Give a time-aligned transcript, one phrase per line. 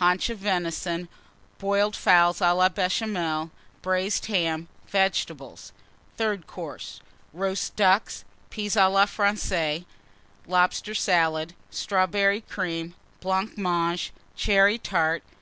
[0.00, 1.10] Haunch of Venison.
[1.58, 3.50] Boiled Fowls à la Béchamel.
[3.82, 4.66] Braised Ham.
[4.88, 5.72] Vegetables.
[6.16, 7.00] THIRD COURSE.
[7.34, 8.24] Roast Ducks.
[8.48, 9.84] Peas à la Française.
[10.46, 11.52] Lobster Salad.
[11.70, 12.94] Strawberry Cream.
[13.20, 14.10] Blancmange.
[14.34, 15.22] Cherry Tart.